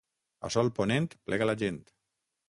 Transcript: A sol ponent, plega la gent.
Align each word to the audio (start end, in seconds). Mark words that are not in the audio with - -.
A 0.47 0.49
sol 0.53 0.71
ponent, 0.79 1.07
plega 1.31 1.47
la 1.49 1.55
gent. 1.65 1.77